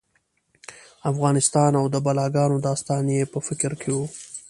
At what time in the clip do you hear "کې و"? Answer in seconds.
3.81-3.97